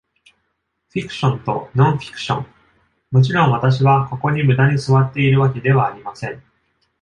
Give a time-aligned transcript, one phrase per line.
[0.89, 2.47] フィクションとノンフィクション..
[3.11, 6.41] もちろん私はここに無駄に座っているわけではありません。